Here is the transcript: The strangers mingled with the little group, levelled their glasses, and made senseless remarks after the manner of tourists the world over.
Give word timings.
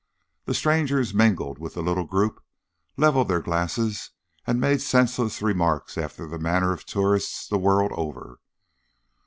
The 0.45 0.55
strangers 0.55 1.13
mingled 1.13 1.59
with 1.59 1.75
the 1.75 1.83
little 1.83 2.05
group, 2.05 2.43
levelled 2.97 3.27
their 3.27 3.39
glasses, 3.39 4.09
and 4.47 4.59
made 4.59 4.81
senseless 4.81 5.43
remarks 5.43 5.95
after 5.95 6.25
the 6.27 6.39
manner 6.39 6.73
of 6.73 6.87
tourists 6.87 7.47
the 7.47 7.59
world 7.59 7.91
over. 7.93 8.39